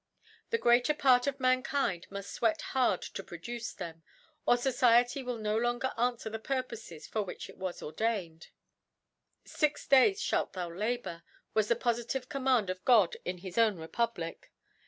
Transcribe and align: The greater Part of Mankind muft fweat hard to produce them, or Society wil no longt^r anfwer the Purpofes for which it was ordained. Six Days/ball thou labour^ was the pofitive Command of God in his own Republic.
The 0.49 0.57
greater 0.57 0.95
Part 0.95 1.27
of 1.27 1.39
Mankind 1.39 2.07
muft 2.09 2.39
fweat 2.39 2.61
hard 2.73 3.03
to 3.03 3.21
produce 3.23 3.71
them, 3.71 4.01
or 4.47 4.57
Society 4.57 5.21
wil 5.21 5.37
no 5.37 5.57
longt^r 5.59 5.93
anfwer 5.95 6.31
the 6.31 6.39
Purpofes 6.39 7.05
for 7.07 7.21
which 7.21 7.47
it 7.51 7.57
was 7.59 7.83
ordained. 7.83 8.47
Six 9.45 9.85
Days/ball 9.85 10.49
thou 10.53 10.69
labour^ 10.71 11.21
was 11.53 11.67
the 11.67 11.75
pofitive 11.75 12.29
Command 12.29 12.71
of 12.71 12.83
God 12.83 13.15
in 13.25 13.37
his 13.37 13.59
own 13.59 13.77
Republic. 13.77 14.51